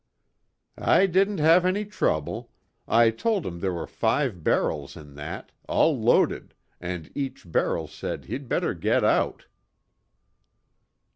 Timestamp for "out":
9.03-9.45